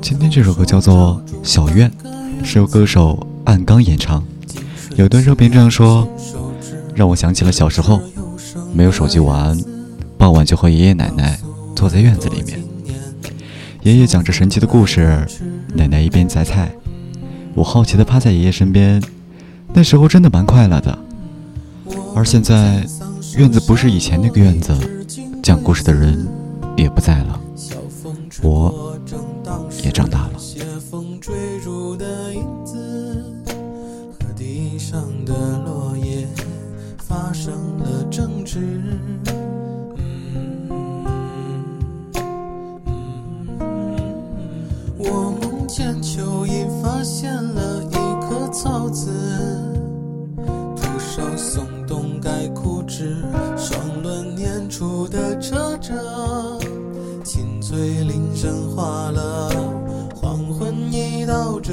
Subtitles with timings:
[0.00, 1.92] 今天这首歌叫做《小院》，
[2.44, 4.24] 是由歌手暗刚演唱。
[4.96, 6.08] 有段热评这样说
[6.96, 8.00] ：“让我想起了小时候，
[8.72, 9.58] 没有手机玩，
[10.16, 11.38] 傍晚就和爷爷奶奶
[11.76, 12.64] 坐在院子里面，
[13.82, 15.26] 爷爷讲着神奇的故事，
[15.74, 16.72] 奶奶一边摘菜，
[17.54, 19.02] 我好奇的趴在爷爷身边。
[19.74, 20.98] 那时候真的蛮快乐的。
[22.14, 22.86] 而现在，
[23.36, 24.74] 院子不是以前那个院子，
[25.42, 26.26] 讲故事的人
[26.78, 27.38] 也不在了，
[28.42, 28.98] 我
[29.82, 33.24] 也长大了。”斜风追逐的影子
[34.18, 36.26] 和地上的落叶
[36.98, 38.58] 发生了争执。
[44.98, 49.10] 我梦见蚯蚓发现了一颗草籽，
[50.36, 53.16] 徒手松动该枯枝，
[53.56, 56.51] 双轮碾出的车辙，
[57.72, 59.48] 对铃声化了
[60.14, 61.72] 黄昏，已到这。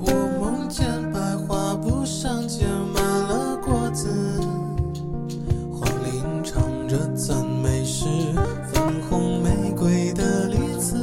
[0.00, 0.10] 我
[0.40, 4.08] 梦见百花圃上结满了果子，
[5.70, 8.04] 黄鹂唱着赞美诗，
[8.72, 10.96] 粉红玫瑰的梨子，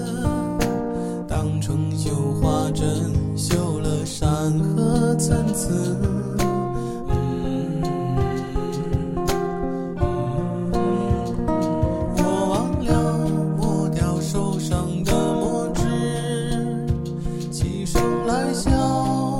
[1.29, 6.18] 当成绣花针，绣了山河参差。
[18.27, 19.38] 来笑。